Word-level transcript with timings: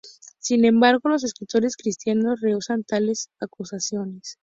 Sin 0.39 0.65
embargo, 0.65 1.09
los 1.09 1.23
escritores 1.23 1.77
cristianos 1.77 2.41
rehúsan 2.41 2.83
tales 2.83 3.29
acusaciones. 3.39 4.39